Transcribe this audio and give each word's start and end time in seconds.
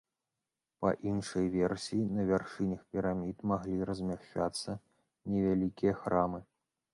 Па 0.83 0.89
іншай 1.09 1.45
версіі, 1.55 2.05
на 2.19 2.25
вяршынях 2.29 2.81
пірамід 2.95 3.45
маглі 3.51 3.77
размяшчацца 3.91 4.71
невялікія 5.35 5.93
храмы. 6.01 6.39